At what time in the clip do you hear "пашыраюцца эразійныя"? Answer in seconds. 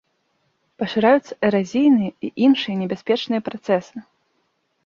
0.83-2.11